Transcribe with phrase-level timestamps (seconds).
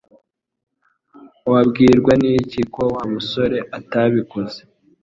[1.51, 4.59] Wabwirwa n'iki ko Wa musore atabikoze?